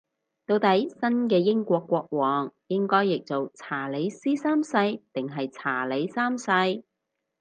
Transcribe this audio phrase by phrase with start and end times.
[0.47, 4.73] 到底新嘅英國國王應該譯做查理斯三世
[5.13, 6.83] 定係查理三世